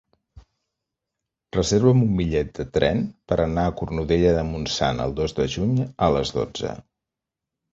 [1.57, 3.03] Reserva'm un bitllet de tren
[3.33, 5.77] per anar a Cornudella de Montsant el dos de juny
[6.07, 6.75] a les dotze.